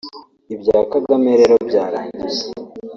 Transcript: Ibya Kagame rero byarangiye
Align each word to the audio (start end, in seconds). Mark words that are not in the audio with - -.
Ibya 0.53 0.79
Kagame 0.91 1.29
rero 1.39 1.55
byarangiye 1.69 2.43